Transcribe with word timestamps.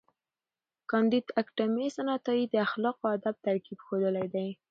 کانديد 0.89 1.25
اکاډميسن 1.41 2.07
عطایي 2.17 2.43
د 2.49 2.55
اخلاقو 2.67 3.03
او 3.07 3.13
ادب 3.17 3.35
ترکیب 3.47 3.77
ښوولی 3.85 4.27
دی. 4.33 4.47